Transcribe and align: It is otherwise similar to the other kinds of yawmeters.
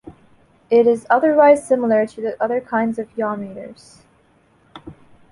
It 0.71 0.87
is 0.87 1.05
otherwise 1.11 1.63
similar 1.67 2.07
to 2.07 2.21
the 2.21 2.43
other 2.43 2.59
kinds 2.59 2.97
of 2.97 3.15
yawmeters. 3.15 3.99